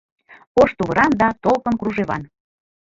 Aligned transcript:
Ош 0.61 0.69
тувыран 0.77 1.11
да 1.21 1.27
толкын 1.43 1.75
кружеван. 1.79 2.21